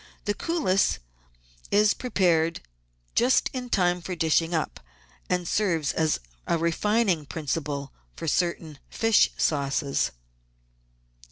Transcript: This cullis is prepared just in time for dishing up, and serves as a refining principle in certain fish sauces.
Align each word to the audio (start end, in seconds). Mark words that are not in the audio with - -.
This 0.25 0.35
cullis 0.35 0.97
is 1.69 1.93
prepared 1.93 2.61
just 3.13 3.51
in 3.53 3.69
time 3.69 4.01
for 4.01 4.15
dishing 4.15 4.51
up, 4.51 4.79
and 5.29 5.47
serves 5.47 5.91
as 5.93 6.19
a 6.47 6.57
refining 6.57 7.27
principle 7.27 7.93
in 8.19 8.27
certain 8.27 8.79
fish 8.89 9.29
sauces. 9.37 10.09